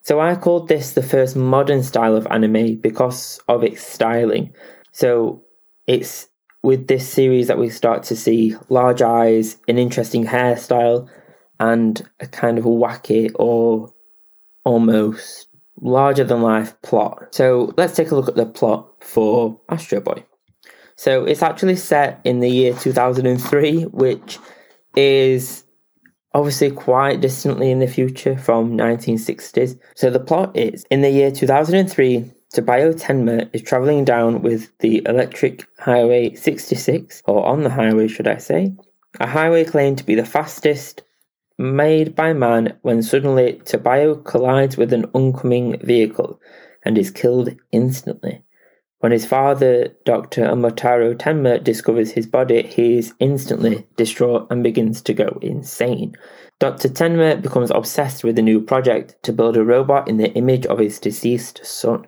So 0.00 0.18
I 0.18 0.34
called 0.34 0.66
this 0.66 0.92
the 0.92 1.02
first 1.02 1.36
modern 1.36 1.82
style 1.82 2.16
of 2.16 2.26
anime 2.28 2.76
because 2.76 3.38
of 3.46 3.62
its 3.62 3.86
styling. 3.86 4.52
So 4.90 5.44
it's 5.86 6.28
with 6.62 6.88
this 6.88 7.08
series 7.08 7.48
that 7.48 7.58
we 7.58 7.68
start 7.68 8.02
to 8.04 8.16
see 8.16 8.56
large 8.68 9.02
eyes, 9.02 9.58
an 9.68 9.78
interesting 9.78 10.24
hairstyle, 10.24 11.08
and 11.60 12.02
a 12.18 12.26
kind 12.26 12.58
of 12.58 12.64
wacky 12.64 13.30
or 13.34 13.92
almost 14.64 15.48
larger 15.80 16.24
than 16.24 16.42
life 16.42 16.80
plot. 16.82 17.34
So 17.34 17.72
let's 17.76 17.94
take 17.94 18.10
a 18.10 18.14
look 18.14 18.28
at 18.28 18.36
the 18.36 18.46
plot 18.46 18.88
for 19.02 19.60
Astro 19.68 20.00
Boy. 20.00 20.24
So 20.96 21.24
it's 21.24 21.42
actually 21.42 21.76
set 21.76 22.20
in 22.24 22.40
the 22.40 22.50
year 22.50 22.74
2003, 22.74 23.84
which 23.84 24.38
is 24.94 25.64
obviously 26.34 26.70
quite 26.70 27.20
distantly 27.20 27.70
in 27.70 27.78
the 27.78 27.86
future 27.86 28.36
from 28.36 28.76
1960s. 28.76 29.78
So 29.96 30.10
the 30.10 30.20
plot 30.20 30.56
is 30.56 30.84
in 30.90 31.02
the 31.02 31.10
year 31.10 31.30
2003, 31.30 32.30
Tobio 32.54 32.92
Tenma 32.94 33.48
is 33.54 33.62
traveling 33.62 34.04
down 34.04 34.42
with 34.42 34.76
the 34.78 35.02
electric 35.06 35.66
highway 35.78 36.34
66, 36.34 37.22
or 37.24 37.46
on 37.46 37.62
the 37.62 37.70
highway, 37.70 38.08
should 38.08 38.28
I 38.28 38.36
say, 38.36 38.74
a 39.20 39.26
highway 39.26 39.64
claimed 39.64 39.98
to 39.98 40.04
be 40.04 40.14
the 40.14 40.26
fastest 40.26 41.02
made 41.62 42.14
by 42.14 42.32
man 42.32 42.76
when 42.82 43.02
suddenly 43.02 43.60
Tobio 43.64 44.22
collides 44.24 44.76
with 44.76 44.92
an 44.92 45.06
oncoming 45.14 45.78
vehicle 45.80 46.40
and 46.84 46.98
is 46.98 47.10
killed 47.10 47.50
instantly. 47.70 48.42
When 48.98 49.12
his 49.12 49.26
father, 49.26 49.88
Dr. 50.04 50.42
Umataro 50.42 51.14
Tenma, 51.16 51.62
discovers 51.62 52.12
his 52.12 52.26
body, 52.26 52.62
he 52.62 52.98
is 52.98 53.14
instantly 53.18 53.86
distraught 53.96 54.46
and 54.50 54.62
begins 54.62 55.02
to 55.02 55.14
go 55.14 55.38
insane. 55.42 56.16
Dr. 56.60 56.88
Tenma 56.88 57.40
becomes 57.40 57.70
obsessed 57.70 58.22
with 58.22 58.38
a 58.38 58.42
new 58.42 58.60
project 58.60 59.16
to 59.22 59.32
build 59.32 59.56
a 59.56 59.64
robot 59.64 60.08
in 60.08 60.18
the 60.18 60.32
image 60.34 60.66
of 60.66 60.78
his 60.78 61.00
deceased 61.00 61.64
son. 61.64 62.06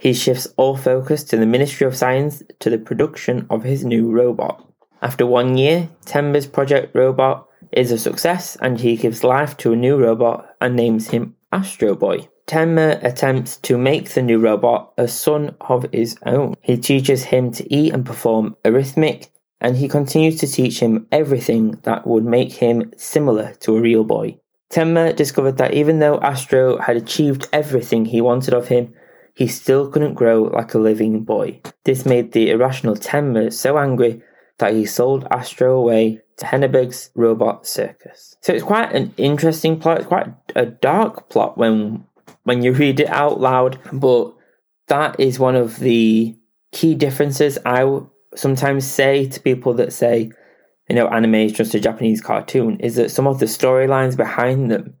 He 0.00 0.12
shifts 0.12 0.46
all 0.56 0.76
focus 0.76 1.24
to 1.24 1.36
the 1.36 1.46
Ministry 1.46 1.84
of 1.84 1.96
Science 1.96 2.44
to 2.60 2.70
the 2.70 2.78
production 2.78 3.46
of 3.50 3.64
his 3.64 3.84
new 3.84 4.08
robot. 4.08 4.64
After 5.02 5.26
one 5.26 5.58
year, 5.58 5.88
Tenma's 6.06 6.46
project 6.46 6.94
robot 6.94 7.47
is 7.72 7.92
a 7.92 7.98
success 7.98 8.56
and 8.60 8.80
he 8.80 8.96
gives 8.96 9.24
life 9.24 9.56
to 9.58 9.72
a 9.72 9.76
new 9.76 9.96
robot 9.96 10.54
and 10.60 10.76
names 10.76 11.08
him 11.08 11.34
Astro 11.52 11.94
Boy. 11.94 12.28
Tenma 12.46 13.02
attempts 13.04 13.56
to 13.58 13.76
make 13.76 14.10
the 14.10 14.22
new 14.22 14.38
robot 14.38 14.92
a 14.96 15.06
son 15.06 15.54
of 15.60 15.86
his 15.92 16.16
own. 16.24 16.54
He 16.62 16.78
teaches 16.78 17.24
him 17.24 17.52
to 17.52 17.74
eat 17.74 17.92
and 17.92 18.06
perform 18.06 18.56
arithmetic, 18.64 19.30
and 19.60 19.76
he 19.76 19.86
continues 19.86 20.40
to 20.40 20.46
teach 20.46 20.80
him 20.80 21.06
everything 21.12 21.72
that 21.82 22.06
would 22.06 22.24
make 22.24 22.52
him 22.52 22.90
similar 22.96 23.54
to 23.60 23.76
a 23.76 23.80
real 23.80 24.04
boy. 24.04 24.38
Tenma 24.70 25.14
discovered 25.14 25.58
that 25.58 25.74
even 25.74 25.98
though 25.98 26.20
Astro 26.20 26.78
had 26.78 26.96
achieved 26.96 27.48
everything 27.52 28.06
he 28.06 28.20
wanted 28.20 28.54
of 28.54 28.68
him, 28.68 28.94
he 29.34 29.46
still 29.46 29.90
couldn't 29.90 30.14
grow 30.14 30.42
like 30.44 30.74
a 30.74 30.78
living 30.78 31.24
boy. 31.24 31.60
This 31.84 32.04
made 32.04 32.32
the 32.32 32.50
irrational 32.50 32.96
Tenma 32.96 33.52
so 33.52 33.78
angry 33.78 34.22
that 34.58 34.72
he 34.72 34.84
sold 34.84 35.26
Astro 35.30 35.76
away 35.76 36.22
Henneberg's 36.46 37.10
robot 37.14 37.66
circus. 37.66 38.36
So 38.42 38.52
it's 38.52 38.64
quite 38.64 38.92
an 38.92 39.14
interesting 39.16 39.78
plot, 39.78 39.98
it's 39.98 40.06
quite 40.06 40.28
a 40.54 40.66
dark 40.66 41.28
plot 41.28 41.58
when 41.58 42.04
when 42.44 42.62
you 42.62 42.72
read 42.72 43.00
it 43.00 43.08
out 43.08 43.40
loud. 43.40 43.78
But 43.92 44.34
that 44.86 45.18
is 45.20 45.38
one 45.38 45.56
of 45.56 45.78
the 45.78 46.36
key 46.72 46.94
differences 46.94 47.58
I 47.64 48.00
sometimes 48.34 48.86
say 48.86 49.26
to 49.26 49.40
people 49.40 49.74
that 49.74 49.92
say, 49.92 50.30
you 50.88 50.94
know, 50.94 51.08
anime 51.08 51.34
is 51.34 51.52
just 51.52 51.74
a 51.74 51.80
Japanese 51.80 52.20
cartoon, 52.20 52.80
is 52.80 52.96
that 52.96 53.10
some 53.10 53.26
of 53.26 53.38
the 53.38 53.46
storylines 53.46 54.16
behind 54.16 54.70
them 54.70 54.94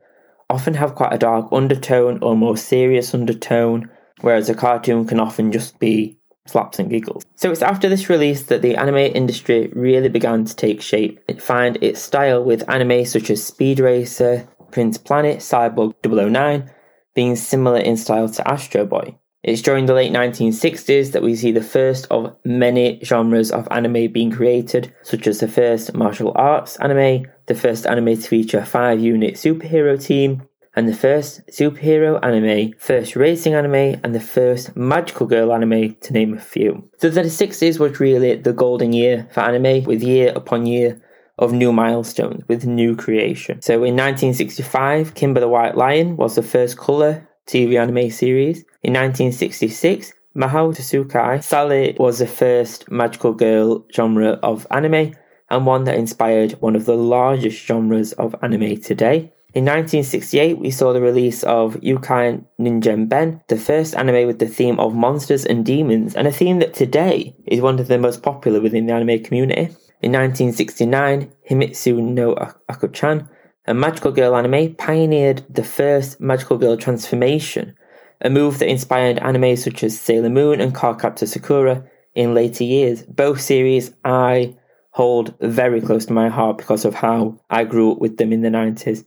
often 0.50 0.74
have 0.74 0.94
quite 0.94 1.12
a 1.12 1.18
dark 1.18 1.48
undertone 1.52 2.22
or 2.22 2.36
more 2.36 2.56
serious 2.56 3.14
undertone, 3.14 3.90
whereas 4.20 4.48
a 4.48 4.54
cartoon 4.54 5.06
can 5.06 5.20
often 5.20 5.52
just 5.52 5.78
be 5.78 6.17
slaps 6.48 6.78
and 6.78 6.90
giggles. 6.90 7.24
So 7.36 7.50
it's 7.50 7.62
after 7.62 7.88
this 7.88 8.08
release 8.08 8.44
that 8.44 8.62
the 8.62 8.76
anime 8.76 8.96
industry 8.96 9.70
really 9.74 10.08
began 10.08 10.44
to 10.44 10.56
take 10.56 10.80
shape. 10.80 11.20
It 11.28 11.42
find 11.42 11.78
its 11.82 12.00
style 12.00 12.42
with 12.42 12.68
anime 12.68 13.04
such 13.04 13.30
as 13.30 13.44
Speed 13.44 13.80
Racer, 13.80 14.48
Prince 14.70 14.98
Planet, 14.98 15.38
Cyborg 15.38 15.94
009, 16.04 16.70
being 17.14 17.36
similar 17.36 17.78
in 17.78 17.96
style 17.96 18.28
to 18.28 18.48
Astro 18.48 18.86
Boy. 18.86 19.16
It's 19.44 19.62
during 19.62 19.86
the 19.86 19.94
late 19.94 20.12
1960s 20.12 21.12
that 21.12 21.22
we 21.22 21.36
see 21.36 21.52
the 21.52 21.62
first 21.62 22.06
of 22.10 22.36
many 22.44 22.98
genres 23.04 23.52
of 23.52 23.68
anime 23.70 24.12
being 24.12 24.32
created, 24.32 24.92
such 25.02 25.28
as 25.28 25.38
the 25.38 25.46
first 25.46 25.94
martial 25.94 26.32
arts 26.34 26.76
anime, 26.76 27.26
the 27.46 27.54
first 27.54 27.86
anime 27.86 28.16
to 28.16 28.28
feature 28.28 28.58
a 28.58 28.66
five 28.66 28.98
unit 29.00 29.34
superhero 29.34 30.00
team, 30.02 30.42
and 30.78 30.88
the 30.88 30.94
first 30.94 31.44
superhero 31.48 32.20
anime, 32.22 32.72
first 32.78 33.16
racing 33.16 33.52
anime, 33.52 34.00
and 34.04 34.14
the 34.14 34.20
first 34.20 34.76
magical 34.76 35.26
girl 35.26 35.52
anime, 35.52 35.96
to 35.96 36.12
name 36.12 36.34
a 36.34 36.40
few. 36.40 36.88
So 36.98 37.10
the 37.10 37.22
60s 37.22 37.80
was 37.80 37.98
really 37.98 38.36
the 38.36 38.52
golden 38.52 38.92
year 38.92 39.26
for 39.32 39.40
anime, 39.40 39.82
with 39.82 40.04
year 40.04 40.32
upon 40.36 40.66
year 40.66 41.02
of 41.36 41.52
new 41.52 41.72
milestones 41.72 42.44
with 42.46 42.64
new 42.64 42.94
creation. 42.94 43.60
So 43.60 43.74
in 43.74 43.96
1965, 43.96 45.14
Kimba 45.14 45.40
the 45.40 45.48
White 45.48 45.76
Lion 45.76 46.16
was 46.16 46.36
the 46.36 46.44
first 46.44 46.78
colour 46.78 47.28
TV 47.48 47.80
anime 47.80 48.10
series. 48.10 48.58
In 48.84 48.92
1966, 48.92 50.12
Mahou 50.36 50.76
Tsukai 50.76 51.42
Sally 51.42 51.96
was 51.98 52.20
the 52.20 52.28
first 52.28 52.88
magical 52.88 53.32
girl 53.32 53.84
genre 53.92 54.38
of 54.44 54.64
anime 54.70 55.16
and 55.50 55.66
one 55.66 55.82
that 55.84 55.96
inspired 55.96 56.52
one 56.60 56.76
of 56.76 56.84
the 56.84 56.94
largest 56.94 57.64
genres 57.66 58.12
of 58.12 58.36
anime 58.42 58.80
today. 58.80 59.32
In 59.54 59.64
1968, 59.64 60.58
we 60.58 60.70
saw 60.70 60.92
the 60.92 61.00
release 61.00 61.42
of 61.42 61.76
Yukai 61.76 62.44
Ninja 62.60 63.08
Ben, 63.08 63.42
the 63.48 63.56
first 63.56 63.96
anime 63.96 64.26
with 64.26 64.40
the 64.40 64.46
theme 64.46 64.78
of 64.78 64.94
monsters 64.94 65.46
and 65.46 65.64
demons, 65.64 66.14
and 66.14 66.28
a 66.28 66.32
theme 66.32 66.58
that 66.58 66.74
today 66.74 67.34
is 67.46 67.62
one 67.62 67.78
of 67.78 67.88
the 67.88 67.96
most 67.96 68.22
popular 68.22 68.60
within 68.60 68.84
the 68.84 68.92
anime 68.92 69.22
community. 69.22 69.74
In 70.02 70.12
1969, 70.12 71.32
Himitsu 71.48 71.98
no 71.98 72.34
Akko-chan, 72.70 73.26
a 73.66 73.72
magical 73.72 74.12
girl 74.12 74.36
anime, 74.36 74.74
pioneered 74.74 75.42
the 75.48 75.64
first 75.64 76.20
magical 76.20 76.58
girl 76.58 76.76
transformation, 76.76 77.74
a 78.20 78.28
move 78.28 78.58
that 78.58 78.68
inspired 78.68 79.16
anime 79.20 79.56
such 79.56 79.82
as 79.82 79.98
Sailor 79.98 80.28
Moon 80.28 80.60
and 80.60 80.74
Cardcaptor 80.74 81.26
Sakura 81.26 81.88
in 82.14 82.34
later 82.34 82.64
years. 82.64 83.02
Both 83.04 83.40
series 83.40 83.94
I 84.04 84.58
hold 84.90 85.34
very 85.40 85.80
close 85.80 86.04
to 86.04 86.12
my 86.12 86.28
heart 86.28 86.58
because 86.58 86.84
of 86.84 86.96
how 86.96 87.40
I 87.48 87.64
grew 87.64 87.92
up 87.92 87.98
with 87.98 88.18
them 88.18 88.30
in 88.30 88.42
the 88.42 88.50
90s. 88.50 89.06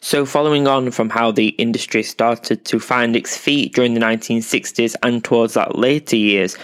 So, 0.00 0.24
following 0.24 0.66
on 0.66 0.90
from 0.90 1.10
how 1.10 1.32
the 1.32 1.48
industry 1.50 2.02
started 2.02 2.64
to 2.66 2.78
find 2.78 3.16
its 3.16 3.36
feet 3.36 3.74
during 3.74 3.94
the 3.94 4.00
1960s 4.00 4.94
and 5.02 5.24
towards 5.24 5.54
that 5.54 5.76
later 5.76 6.16
years, 6.16 6.56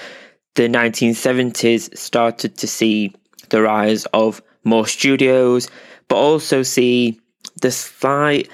the 0.54 0.68
1970s 0.68 1.96
started 1.96 2.56
to 2.58 2.66
see 2.66 3.14
the 3.50 3.62
rise 3.62 4.06
of 4.06 4.42
more 4.64 4.86
studios, 4.86 5.68
but 6.08 6.16
also 6.16 6.62
see 6.62 7.20
the 7.62 7.70
slight 7.70 8.48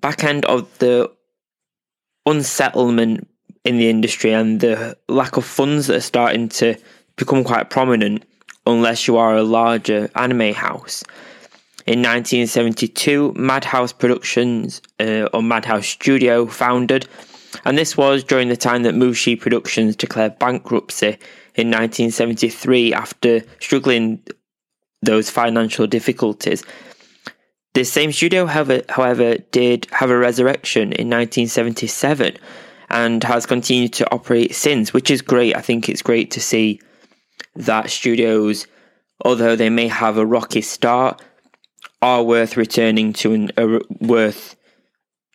back 0.00 0.24
end 0.24 0.44
of 0.46 0.78
the 0.78 1.10
unsettlement 2.26 3.28
in 3.64 3.78
the 3.78 3.90
industry 3.90 4.32
and 4.32 4.60
the 4.60 4.96
lack 5.08 5.36
of 5.36 5.44
funds 5.44 5.86
that 5.86 5.96
are 5.96 6.00
starting 6.00 6.48
to 6.48 6.74
become 7.16 7.44
quite 7.44 7.70
prominent 7.70 8.24
unless 8.66 9.06
you 9.06 9.16
are 9.16 9.36
a 9.36 9.42
larger 9.42 10.10
anime 10.14 10.54
house. 10.54 11.02
In 11.90 12.02
1972, 12.02 13.32
Madhouse 13.32 13.92
Productions 13.92 14.80
uh, 15.00 15.28
or 15.32 15.42
Madhouse 15.42 15.88
Studio 15.88 16.46
founded, 16.46 17.08
and 17.64 17.76
this 17.76 17.96
was 17.96 18.22
during 18.22 18.48
the 18.48 18.56
time 18.56 18.84
that 18.84 18.94
Mushi 18.94 19.34
Productions 19.34 19.96
declared 19.96 20.38
bankruptcy 20.38 21.18
in 21.56 21.66
1973 21.66 22.94
after 22.94 23.42
struggling 23.58 24.22
those 25.02 25.30
financial 25.30 25.88
difficulties. 25.88 26.62
This 27.74 27.92
same 27.92 28.12
studio, 28.12 28.46
however, 28.46 28.82
however, 28.88 29.38
did 29.50 29.88
have 29.90 30.10
a 30.10 30.16
resurrection 30.16 30.92
in 30.92 31.10
1977 31.10 32.36
and 32.88 33.24
has 33.24 33.46
continued 33.46 33.94
to 33.94 34.08
operate 34.12 34.54
since, 34.54 34.92
which 34.92 35.10
is 35.10 35.22
great. 35.22 35.56
I 35.56 35.60
think 35.60 35.88
it's 35.88 36.02
great 36.02 36.30
to 36.30 36.40
see 36.40 36.80
that 37.56 37.90
studios, 37.90 38.68
although 39.24 39.56
they 39.56 39.70
may 39.70 39.88
have 39.88 40.18
a 40.18 40.24
rocky 40.24 40.60
start, 40.60 41.20
are 42.02 42.22
worth 42.22 42.56
returning 42.56 43.12
to 43.12 43.32
and 43.32 43.52
are 43.58 43.80
worth 44.00 44.56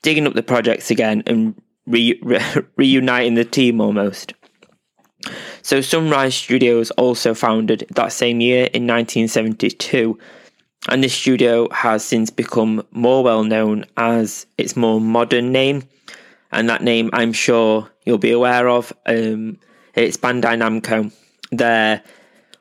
digging 0.01 0.27
up 0.27 0.33
the 0.33 0.43
projects 0.43 0.91
again 0.91 1.23
and 1.25 1.59
re- 1.85 2.19
re- 2.23 2.39
reuniting 2.77 3.35
the 3.35 3.45
team 3.45 3.81
almost. 3.81 4.33
So 5.61 5.81
Sunrise 5.81 6.35
Studios 6.35 6.91
also 6.91 7.33
founded 7.33 7.87
that 7.95 8.11
same 8.11 8.41
year 8.41 8.65
in 8.73 8.85
1972, 8.85 10.17
and 10.87 11.03
this 11.03 11.13
studio 11.15 11.67
has 11.71 12.05
since 12.05 12.29
become 12.29 12.85
more 12.91 13.23
well 13.23 13.43
known 13.43 13.85
as 13.97 14.45
its 14.57 14.75
more 14.75 15.01
modern 15.01 15.51
name, 15.51 15.83
and 16.51 16.69
that 16.69 16.83
name 16.83 17.09
I'm 17.13 17.33
sure 17.33 17.89
you'll 18.05 18.19
be 18.19 18.31
aware 18.31 18.69
of. 18.69 18.93
Um, 19.07 19.57
It's 19.95 20.17
Bandai 20.17 20.57
Namco. 20.57 21.11
They're 21.51 22.03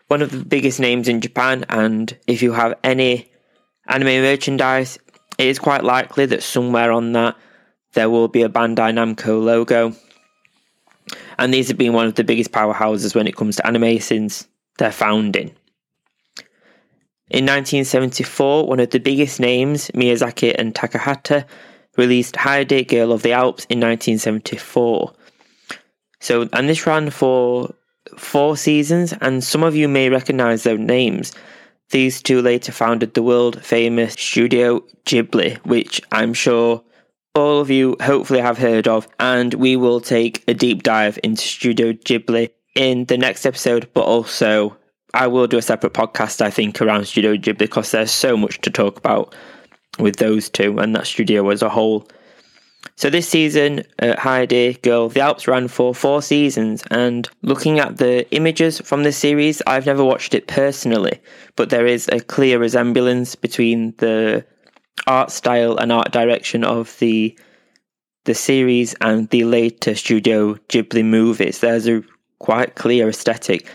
one 0.09 0.23
of 0.23 0.31
the 0.31 0.45
biggest 0.45 0.81
names 0.81 1.09
in 1.09 1.21
Japan, 1.21 1.67
and 1.69 2.17
if 2.27 2.41
you 2.43 2.53
have 2.53 2.79
any 2.83 3.29
anime 3.89 4.23
merchandise, 4.23 4.99
it 5.39 5.47
is 5.47 5.59
quite 5.59 5.85
likely 5.85 6.27
that 6.27 6.43
somewhere 6.43 6.93
on 6.93 7.13
that 7.13 7.37
there 7.95 8.11
will 8.11 8.29
be 8.29 8.43
a 8.43 8.49
Bandai 8.49 8.93
Namco 8.93 9.43
logo. 9.43 9.95
And 11.39 11.53
these 11.53 11.69
have 11.69 11.79
been 11.79 11.93
one 11.93 12.07
of 12.07 12.15
the 12.15 12.25
biggest 12.25 12.53
powerhouses 12.53 13.15
when 13.15 13.27
it 13.27 13.37
comes 13.37 13.57
to 13.57 13.67
anime 13.67 13.99
since 14.01 14.49
their 14.79 14.93
founding. 14.93 15.55
In 17.31 17.47
1974, 17.47 18.67
one 18.67 18.81
of 18.81 18.91
the 18.91 19.01
biggest 19.01 19.41
names, 19.41 19.91
Miyazaki 19.95 20.55
and 20.57 20.75
Takahata, 20.75 21.47
released 21.97 22.37
Heidi 22.37 22.85
Girl 22.85 23.13
of 23.13 23.23
the 23.23 23.33
Alps 23.33 23.65
in 23.71 23.81
1974. 23.81 25.13
So, 26.21 26.49
and 26.53 26.69
this 26.69 26.87
ran 26.87 27.11
for 27.11 27.75
four 28.17 28.57
seasons, 28.57 29.15
and 29.21 29.43
some 29.43 29.63
of 29.63 29.75
you 29.75 29.89
may 29.89 30.11
recognize 30.11 30.63
their 30.63 30.79
names. 30.79 31.33
These 31.91 32.23
two 32.23 32.43
later 32.43 32.73
founded 32.73 33.15
the 33.15 33.23
world 33.23 33.63
famous 33.63 34.15
Studio 34.15 34.85
Ghibli, 35.05 35.59
which 35.67 36.01
I'm 36.11 36.35
sure 36.35 36.83
all 37.35 37.61
of 37.61 37.71
you 37.71 37.97
hopefully 38.01 38.41
have 38.41 38.59
heard 38.59 38.89
of, 38.89 39.09
and 39.19 39.55
we 39.55 39.77
will 39.77 40.01
take 40.01 40.43
a 40.49 40.55
deep 40.55 40.83
dive 40.83 41.19
into 41.23 41.43
Studio 41.43 41.93
Ghibli 41.93 42.51
in 42.75 43.05
the 43.07 43.19
next 43.19 43.45
episode, 43.47 43.89
but 43.93 44.03
also 44.03 44.77
I 45.13 45.27
will 45.27 45.47
do 45.47 45.59
a 45.59 45.63
separate 45.63 45.95
podcast, 45.95 46.41
I 46.41 46.51
think, 46.51 46.81
around 46.81 47.07
Studio 47.07 47.37
Ghibli 47.37 47.59
because 47.59 47.91
there's 47.91 48.11
so 48.11 48.37
much 48.37 48.61
to 48.63 48.71
talk 48.71 48.99
about 48.99 49.35
with 49.99 50.17
those 50.17 50.49
two 50.49 50.79
and 50.79 50.95
that 50.97 51.07
studio 51.07 51.49
as 51.51 51.63
a 51.63 51.69
whole. 51.69 52.09
So 52.97 53.11
this 53.11 53.29
season 53.29 53.83
at 53.99 54.19
Heidi 54.19 54.75
Girl, 54.75 55.09
the 55.09 55.21
Alps 55.21 55.49
ran 55.49 55.69
for 55.69 55.95
four 55.95 56.23
seasons, 56.23 56.85
and 56.91 57.29
looking 57.43 57.79
at 57.79 57.97
the 57.97 58.31
images 58.31 58.81
from 58.81 59.03
the 59.03 59.13
series, 59.13 59.61
I've 59.67 59.87
never 59.87 60.05
watched 60.05 60.35
it 60.35 60.47
personally, 60.47 61.21
but 61.57 61.71
there 61.71 61.87
is 61.87 62.09
a 62.09 62.21
clear 62.21 62.59
resemblance 62.59 63.35
between 63.35 63.95
the 63.99 64.45
art 65.07 65.31
style 65.31 65.77
and 65.77 65.91
art 65.93 66.13
direction 66.13 66.65
of 66.65 66.97
the 66.99 67.37
the 68.25 68.35
series 68.35 68.95
and 69.03 69.29
the 69.29 69.45
later 69.45 69.95
Studio 69.95 70.55
Ghibli 70.69 71.05
movies. 71.05 71.59
There's 71.59 71.87
a 71.87 72.03
quite 72.39 72.75
clear 72.75 73.09
aesthetic, 73.09 73.67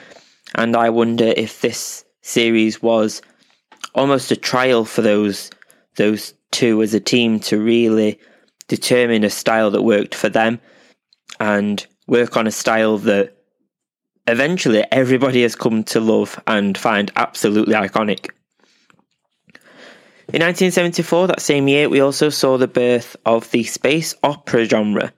and 0.55 0.75
I 0.75 0.89
wonder 0.89 1.33
if 1.35 1.61
this 1.61 2.05
series 2.21 2.81
was 2.81 3.21
almost 3.93 4.31
a 4.31 4.35
trial 4.35 4.85
for 4.85 5.01
those 5.01 5.51
those 5.97 6.33
two 6.51 6.81
as 6.81 6.93
a 6.93 6.99
team 6.99 7.39
to 7.41 7.59
really 7.59 8.19
determine 8.69 9.25
a 9.25 9.29
style 9.29 9.71
that 9.71 9.81
worked 9.81 10.15
for 10.15 10.29
them 10.29 10.61
and 11.41 11.85
work 12.07 12.37
on 12.37 12.47
a 12.47 12.51
style 12.51 12.97
that 12.99 13.35
eventually 14.27 14.85
everybody 14.91 15.41
has 15.41 15.55
come 15.55 15.83
to 15.83 15.99
love 15.99 16.39
and 16.47 16.77
find 16.77 17.11
absolutely 17.17 17.73
iconic. 17.73 18.29
In 20.31 20.43
1974, 20.43 21.27
that 21.27 21.41
same 21.41 21.67
year, 21.67 21.89
we 21.89 21.99
also 21.99 22.29
saw 22.29 22.57
the 22.57 22.67
birth 22.67 23.15
of 23.25 23.49
the 23.49 23.63
space 23.63 24.13
opera 24.23 24.65
genre. 24.65 25.11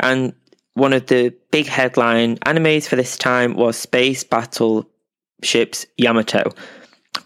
And 0.00 0.32
one 0.72 0.94
of 0.94 1.06
the 1.06 1.34
big 1.50 1.66
headline 1.66 2.38
animes 2.38 2.88
for 2.88 2.96
this 2.96 3.18
time 3.18 3.54
was 3.54 3.76
Space 3.76 4.24
Battle 4.24 4.88
Ships 5.42 5.84
Yamato 5.98 6.50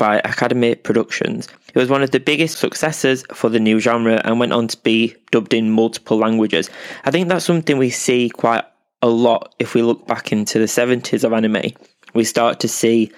by 0.01 0.17
Academy 0.25 0.75
Productions. 0.75 1.47
It 1.75 1.79
was 1.79 1.91
one 1.91 2.03
of 2.03 2.11
the 2.11 2.19
biggest 2.19 2.57
successes 2.57 3.23
for 3.35 3.51
the 3.51 3.61
new 3.61 3.79
genre 3.79 4.19
and 4.25 4.41
went 4.41 4.55
on 4.55 4.67
to 4.69 4.79
be 4.79 5.15
dubbed 5.31 5.53
in 5.53 5.71
multiple 5.71 6.17
languages. 6.17 6.71
I 7.05 7.11
think 7.11 7.29
that's 7.29 7.45
something 7.45 7.77
we 7.77 7.91
see 7.91 8.31
quite 8.31 8.65
a 9.03 9.09
lot 9.09 9.55
if 9.59 9.75
we 9.75 9.83
look 9.83 10.07
back 10.07 10.33
into 10.33 10.59
the 10.59 10.65
70s 10.65 11.23
of 11.23 11.35
anime. 11.35 11.73
We 12.15 12.25
start 12.25 12.61
to 12.61 12.69
see 12.69 13.13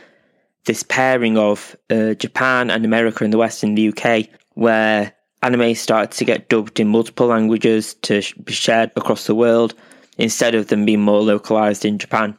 this 0.64 0.82
pairing 0.82 1.38
of 1.38 1.76
uh, 1.88 2.14
Japan 2.14 2.68
and 2.68 2.84
America 2.84 3.22
and 3.22 3.32
the 3.32 3.38
West 3.38 3.62
and 3.62 3.78
the 3.78 3.88
UK, 3.88 4.26
where 4.54 5.12
anime 5.44 5.76
started 5.76 6.10
to 6.18 6.24
get 6.24 6.48
dubbed 6.48 6.80
in 6.80 6.88
multiple 6.88 7.28
languages 7.28 7.94
to 8.02 8.22
be 8.42 8.52
shared 8.52 8.90
across 8.96 9.28
the 9.28 9.36
world 9.36 9.74
instead 10.18 10.56
of 10.56 10.66
them 10.66 10.84
being 10.84 11.00
more 11.00 11.22
localized 11.22 11.84
in 11.84 11.96
Japan. 11.96 12.36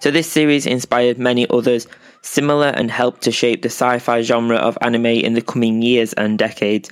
So, 0.00 0.10
this 0.10 0.30
series 0.30 0.66
inspired 0.66 1.18
many 1.18 1.48
others 1.50 1.86
similar 2.26 2.68
and 2.68 2.90
helped 2.90 3.22
to 3.22 3.30
shape 3.30 3.62
the 3.62 3.68
sci 3.68 3.98
fi 3.98 4.20
genre 4.22 4.56
of 4.56 4.76
anime 4.80 5.06
in 5.06 5.34
the 5.34 5.42
coming 5.42 5.82
years 5.82 6.12
and 6.14 6.38
decades. 6.38 6.90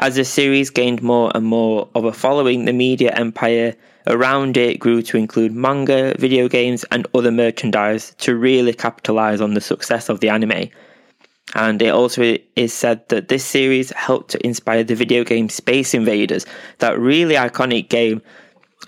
As 0.00 0.16
the 0.16 0.24
series 0.24 0.70
gained 0.70 1.02
more 1.02 1.30
and 1.34 1.44
more 1.44 1.88
of 1.94 2.04
a 2.04 2.12
following, 2.12 2.64
the 2.64 2.72
media 2.72 3.12
empire 3.12 3.74
around 4.06 4.56
it 4.56 4.78
grew 4.78 5.02
to 5.02 5.16
include 5.16 5.52
manga, 5.52 6.14
video 6.18 6.48
games, 6.48 6.84
and 6.90 7.06
other 7.14 7.30
merchandise 7.30 8.14
to 8.18 8.34
really 8.34 8.72
capitalize 8.72 9.40
on 9.40 9.54
the 9.54 9.60
success 9.60 10.08
of 10.08 10.20
the 10.20 10.28
anime. 10.28 10.68
And 11.54 11.80
it 11.80 11.90
also 11.90 12.36
is 12.56 12.72
said 12.72 13.08
that 13.08 13.28
this 13.28 13.44
series 13.44 13.92
helped 13.92 14.30
to 14.32 14.44
inspire 14.44 14.82
the 14.82 14.96
video 14.96 15.24
game 15.24 15.48
Space 15.48 15.94
Invaders, 15.94 16.46
that 16.78 16.98
really 16.98 17.34
iconic 17.34 17.88
game. 17.88 18.22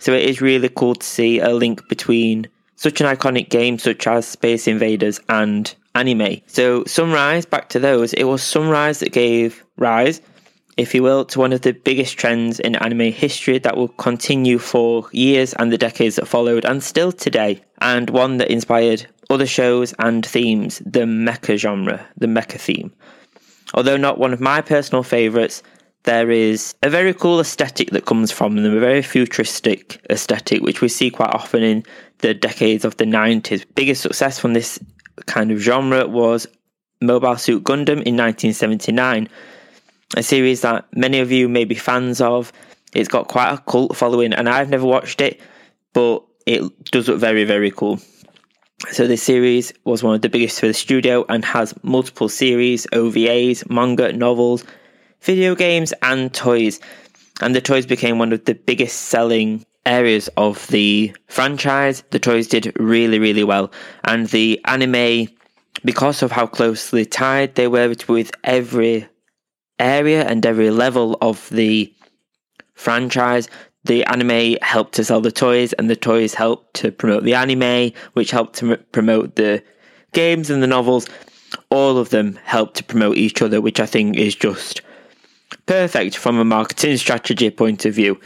So 0.00 0.12
it 0.12 0.24
is 0.24 0.40
really 0.40 0.68
cool 0.68 0.96
to 0.96 1.06
see 1.06 1.38
a 1.38 1.50
link 1.50 1.88
between 1.88 2.48
such 2.76 3.00
an 3.00 3.06
iconic 3.06 3.48
game 3.48 3.78
such 3.78 4.06
as 4.06 4.26
Space 4.26 4.68
Invaders 4.68 5.20
and 5.28 5.74
anime. 5.94 6.40
So, 6.46 6.84
Sunrise, 6.84 7.46
back 7.46 7.68
to 7.70 7.78
those, 7.78 8.12
it 8.12 8.24
was 8.24 8.42
Sunrise 8.42 9.00
that 9.00 9.12
gave 9.12 9.64
rise, 9.76 10.20
if 10.76 10.94
you 10.94 11.02
will, 11.02 11.24
to 11.26 11.38
one 11.38 11.52
of 11.52 11.62
the 11.62 11.72
biggest 11.72 12.18
trends 12.18 12.60
in 12.60 12.76
anime 12.76 13.12
history 13.12 13.58
that 13.58 13.76
will 13.76 13.88
continue 13.88 14.58
for 14.58 15.08
years 15.12 15.54
and 15.54 15.72
the 15.72 15.78
decades 15.78 16.16
that 16.16 16.28
followed, 16.28 16.64
and 16.64 16.82
still 16.82 17.12
today, 17.12 17.62
and 17.80 18.10
one 18.10 18.36
that 18.36 18.50
inspired 18.50 19.06
other 19.30 19.46
shows 19.46 19.94
and 19.98 20.24
themes, 20.24 20.80
the 20.84 21.00
mecha 21.00 21.56
genre, 21.56 22.06
the 22.16 22.26
mecha 22.26 22.60
theme. 22.60 22.92
Although 23.74 23.96
not 23.96 24.18
one 24.18 24.32
of 24.32 24.40
my 24.40 24.60
personal 24.60 25.02
favourites, 25.02 25.62
there 26.06 26.30
is 26.30 26.74
a 26.82 26.88
very 26.88 27.12
cool 27.12 27.40
aesthetic 27.40 27.90
that 27.90 28.06
comes 28.06 28.30
from 28.32 28.56
them, 28.56 28.76
a 28.76 28.80
very 28.80 29.02
futuristic 29.02 30.00
aesthetic, 30.08 30.62
which 30.62 30.80
we 30.80 30.88
see 30.88 31.10
quite 31.10 31.34
often 31.34 31.62
in 31.62 31.84
the 32.18 32.32
decades 32.32 32.84
of 32.84 32.96
the 32.96 33.04
90s. 33.04 33.64
Biggest 33.74 34.02
success 34.02 34.38
from 34.38 34.54
this 34.54 34.78
kind 35.26 35.50
of 35.50 35.58
genre 35.58 36.06
was 36.06 36.46
Mobile 37.02 37.36
Suit 37.36 37.64
Gundam 37.64 38.02
in 38.02 38.16
1979, 38.16 39.28
a 40.16 40.22
series 40.22 40.62
that 40.62 40.86
many 40.94 41.18
of 41.18 41.32
you 41.32 41.48
may 41.48 41.64
be 41.64 41.74
fans 41.74 42.20
of. 42.20 42.52
It's 42.94 43.08
got 43.08 43.28
quite 43.28 43.52
a 43.52 43.58
cult 43.58 43.96
following, 43.96 44.32
and 44.32 44.48
I've 44.48 44.70
never 44.70 44.86
watched 44.86 45.20
it, 45.20 45.40
but 45.92 46.24
it 46.46 46.62
does 46.92 47.08
look 47.08 47.18
very, 47.18 47.44
very 47.44 47.72
cool. 47.72 47.98
So 48.92 49.06
this 49.06 49.22
series 49.22 49.72
was 49.84 50.02
one 50.04 50.14
of 50.14 50.22
the 50.22 50.28
biggest 50.28 50.60
for 50.60 50.68
the 50.68 50.74
studio 50.74 51.24
and 51.28 51.44
has 51.44 51.74
multiple 51.82 52.28
series, 52.28 52.86
OVAs, 52.92 53.68
manga, 53.68 54.12
novels, 54.12 54.64
video 55.26 55.56
games, 55.56 55.92
and 56.02 56.32
toys. 56.32 56.80
And 57.42 57.54
the 57.54 57.60
toys 57.60 57.84
became 57.84 58.18
one 58.18 58.32
of 58.32 58.44
the 58.44 58.54
biggest 58.54 59.02
selling 59.02 59.66
areas 59.84 60.28
of 60.36 60.66
the 60.68 61.12
franchise. 61.26 62.02
The 62.10 62.20
toys 62.20 62.46
did 62.46 62.72
really, 62.78 63.18
really 63.18 63.44
well. 63.44 63.70
And 64.04 64.28
the 64.28 64.60
anime, 64.64 65.28
because 65.84 66.22
of 66.22 66.32
how 66.32 66.46
closely 66.46 67.04
tied 67.04 67.56
they 67.56 67.68
were 67.68 67.92
with 68.08 68.30
every 68.44 69.06
area 69.78 70.24
and 70.24 70.46
every 70.46 70.70
level 70.70 71.18
of 71.20 71.50
the 71.50 71.92
franchise, 72.74 73.48
the 73.84 74.04
anime 74.04 74.56
helped 74.62 74.94
to 74.94 75.04
sell 75.04 75.20
the 75.20 75.32
toys, 75.32 75.72
and 75.74 75.90
the 75.90 75.96
toys 75.96 76.34
helped 76.34 76.74
to 76.74 76.90
promote 76.90 77.24
the 77.24 77.34
anime, 77.34 77.92
which 78.14 78.30
helped 78.30 78.56
to 78.56 78.76
promote 78.92 79.36
the 79.36 79.62
games 80.12 80.50
and 80.50 80.62
the 80.62 80.66
novels. 80.66 81.08
All 81.70 81.98
of 81.98 82.10
them 82.10 82.38
helped 82.44 82.76
to 82.76 82.84
promote 82.84 83.16
each 83.16 83.42
other, 83.42 83.60
which 83.60 83.80
I 83.80 83.86
think 83.86 84.16
is 84.16 84.34
just 84.34 84.82
perfect 85.66 86.16
from 86.16 86.38
a 86.38 86.44
marketing 86.44 86.96
strategy 86.96 87.50
point 87.50 87.84
of 87.84 87.94
view. 87.94 88.20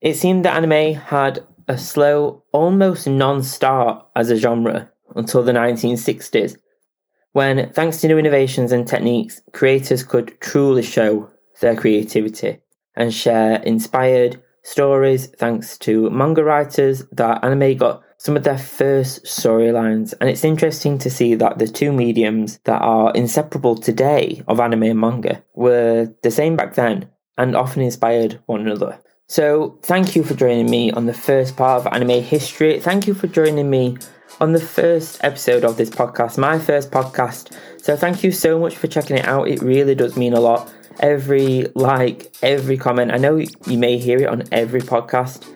It 0.00 0.14
seemed 0.14 0.44
that 0.44 0.56
anime 0.56 0.94
had 0.94 1.44
a 1.66 1.78
slow, 1.78 2.42
almost 2.52 3.06
non 3.06 3.42
start 3.42 4.06
as 4.16 4.30
a 4.30 4.36
genre 4.36 4.90
until 5.14 5.42
the 5.42 5.52
1960s, 5.52 6.56
when, 7.32 7.72
thanks 7.72 8.00
to 8.00 8.08
new 8.08 8.18
innovations 8.18 8.72
and 8.72 8.86
techniques, 8.86 9.40
creators 9.52 10.02
could 10.02 10.40
truly 10.40 10.82
show 10.82 11.30
their 11.60 11.76
creativity 11.76 12.58
and 12.96 13.12
share 13.12 13.62
inspired 13.62 14.42
stories 14.62 15.26
thanks 15.38 15.78
to 15.78 16.10
manga 16.10 16.44
writers 16.44 17.04
that 17.12 17.42
anime 17.44 17.76
got 17.76 18.02
some 18.18 18.36
of 18.36 18.42
their 18.42 18.58
first 18.58 19.24
storylines. 19.24 20.12
And 20.20 20.28
it's 20.28 20.44
interesting 20.44 20.98
to 20.98 21.10
see 21.10 21.34
that 21.36 21.58
the 21.58 21.68
two 21.68 21.92
mediums 21.92 22.58
that 22.64 22.82
are 22.82 23.12
inseparable 23.14 23.76
today 23.76 24.42
of 24.48 24.60
anime 24.60 24.82
and 24.82 25.00
manga 25.00 25.42
were 25.54 26.12
the 26.22 26.30
same 26.30 26.56
back 26.56 26.74
then 26.74 27.08
and 27.38 27.56
often 27.56 27.82
inspired 27.82 28.40
one 28.46 28.60
another. 28.62 28.98
So, 29.28 29.78
thank 29.82 30.16
you 30.16 30.24
for 30.24 30.34
joining 30.34 30.70
me 30.70 30.90
on 30.90 31.06
the 31.06 31.14
first 31.14 31.56
part 31.56 31.80
of 31.80 31.92
anime 31.92 32.22
history. 32.22 32.80
Thank 32.80 33.06
you 33.06 33.14
for 33.14 33.26
joining 33.26 33.68
me 33.68 33.98
on 34.40 34.52
the 34.52 34.60
first 34.60 35.22
episode 35.22 35.64
of 35.64 35.76
this 35.76 35.90
podcast, 35.90 36.38
my 36.38 36.58
first 36.58 36.90
podcast. 36.90 37.54
So, 37.80 37.94
thank 37.94 38.24
you 38.24 38.32
so 38.32 38.58
much 38.58 38.76
for 38.76 38.86
checking 38.86 39.18
it 39.18 39.26
out. 39.26 39.48
It 39.48 39.60
really 39.60 39.94
does 39.94 40.16
mean 40.16 40.32
a 40.32 40.40
lot. 40.40 40.72
Every 41.00 41.66
like, 41.74 42.34
every 42.42 42.78
comment, 42.78 43.12
I 43.12 43.18
know 43.18 43.36
you 43.36 43.78
may 43.78 43.98
hear 43.98 44.18
it 44.18 44.28
on 44.28 44.44
every 44.50 44.80
podcast. 44.80 45.46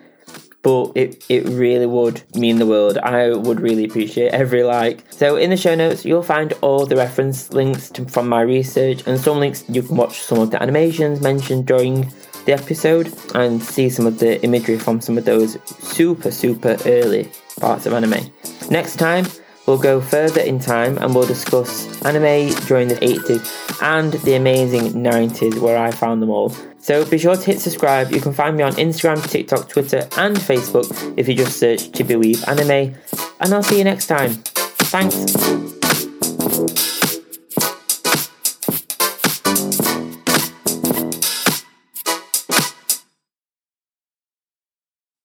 But 0.62 0.92
it, 0.94 1.25
it 1.29 1.44
really 1.44 1.87
would 1.87 2.22
mean 2.35 2.59
the 2.59 2.66
world. 2.66 2.96
I 2.98 3.31
would 3.31 3.61
really 3.61 3.85
appreciate 3.85 4.33
every 4.33 4.62
like. 4.62 5.05
So 5.11 5.37
in 5.37 5.51
the 5.51 5.57
show 5.57 5.75
notes, 5.75 6.05
you'll 6.05 6.22
find 6.22 6.53
all 6.61 6.87
the 6.87 6.96
reference 6.96 7.53
links 7.53 7.90
to, 7.90 8.05
from 8.07 8.29
my 8.29 8.40
research 8.42 9.07
and 9.07 9.18
some 9.18 9.38
links 9.38 9.64
you 9.68 9.83
can 9.83 9.96
watch 9.96 10.20
some 10.20 10.38
of 10.38 10.51
the 10.51 10.62
animations 10.62 11.20
mentioned 11.20 11.66
during 11.66 12.12
the 12.46 12.53
episode 12.53 13.12
and 13.35 13.62
see 13.62 13.88
some 13.88 14.07
of 14.07 14.18
the 14.18 14.42
imagery 14.42 14.79
from 14.79 15.01
some 15.01 15.18
of 15.18 15.25
those 15.25 15.59
super, 15.81 16.31
super 16.31 16.77
early 16.87 17.31
parts 17.61 17.87
of 17.87 17.92
anime. 17.92 18.33
Next 18.70 18.96
time, 18.96 19.27
we'll 19.66 19.79
go 19.79 20.01
further 20.01 20.40
in 20.40 20.59
time 20.59 20.98
and 20.98 21.14
we'll 21.14 21.27
discuss 21.27 22.03
anime 22.03 22.51
during 22.66 22.88
the 22.88 22.96
80s 22.96 23.83
and 23.83 24.12
the 24.12 24.35
amazing 24.35 24.92
90s 24.92 25.59
where 25.61 25.79
I 25.79 25.90
found 25.90 26.22
them 26.22 26.31
all. 26.31 26.55
So 26.83 27.05
be 27.05 27.16
sure 27.16 27.37
to 27.37 27.42
hit 27.42 27.61
subscribe. 27.61 28.11
You 28.11 28.21
can 28.21 28.33
find 28.33 28.57
me 28.57 28.64
on 28.64 28.73
Instagram, 28.73 29.25
TikTok, 29.31 29.68
Twitter, 29.68 30.09
and 30.18 30.37
Facebook 30.37 31.14
if 31.16 31.29
you 31.29 31.35
just 31.35 31.59
search 31.59 31.92
Chibi 31.92 32.18
Weave 32.18 32.42
Anime. 32.49 32.95
And 33.40 33.55
I'll 33.55 33.62
see 33.62 33.79
you 33.79 33.85
next 33.85 34.09
time. 34.09 34.33
Thanks. 34.90 35.23